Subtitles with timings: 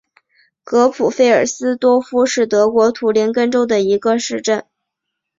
[0.63, 4.65] 格普费尔斯多夫是德国图林根州的一个市镇。